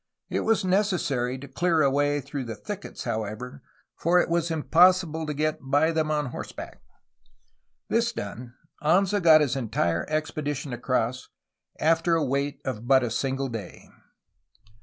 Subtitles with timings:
[0.31, 3.61] It was necessary to clear a way through the thickets, however,
[3.95, 6.81] for it was impossible to get by them on horseback.
[7.87, 11.29] This done, Anza got his entire expedition across,
[11.79, 13.91] after a wait of but a single day.